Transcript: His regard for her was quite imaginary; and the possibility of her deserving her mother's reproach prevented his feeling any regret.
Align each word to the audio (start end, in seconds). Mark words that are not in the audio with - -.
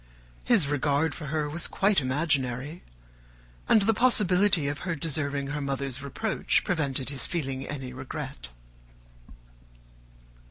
His 0.43 0.65
regard 0.67 1.13
for 1.13 1.27
her 1.27 1.47
was 1.47 1.67
quite 1.67 2.01
imaginary; 2.01 2.81
and 3.69 3.83
the 3.83 3.93
possibility 3.93 4.67
of 4.67 4.79
her 4.79 4.95
deserving 4.95 5.49
her 5.49 5.61
mother's 5.61 6.01
reproach 6.01 6.63
prevented 6.63 7.11
his 7.11 7.27
feeling 7.27 7.67
any 7.67 7.93
regret. 7.93 8.49